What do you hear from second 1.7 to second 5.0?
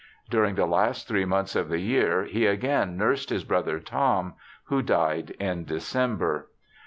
year he again nursed his brother Tom, who